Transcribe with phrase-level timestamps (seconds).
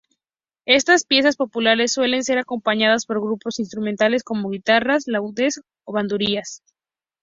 [0.65, 6.63] Estas piezas populares suelen ser acompañadas por grupos instrumentales como guitarras, laudes o bandurrias.